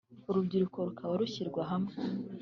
urubyiruko 0.29 0.77
rukaba 0.87 1.13
rushyirwa 1.21 1.61
hamwe 1.71 1.93